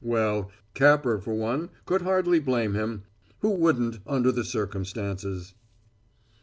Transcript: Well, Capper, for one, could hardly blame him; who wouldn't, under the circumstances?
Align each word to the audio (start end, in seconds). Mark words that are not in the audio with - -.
Well, 0.03 0.49
Capper, 0.73 1.19
for 1.19 1.35
one, 1.35 1.69
could 1.85 2.01
hardly 2.01 2.39
blame 2.39 2.73
him; 2.73 3.03
who 3.41 3.51
wouldn't, 3.51 3.99
under 4.07 4.31
the 4.31 4.43
circumstances? 4.43 5.53